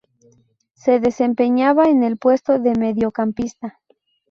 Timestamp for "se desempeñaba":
0.73-1.83